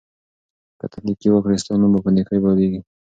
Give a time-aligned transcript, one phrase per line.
[0.79, 2.79] که ته نېکي وکړې، ستا نوم به په نېکۍ یادیږي.